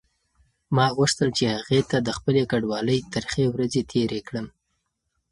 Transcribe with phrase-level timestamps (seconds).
[0.75, 4.47] ما غوښتل چې هغې ته د خپلې کډوالۍ ترخې ورځې تېرې کړم.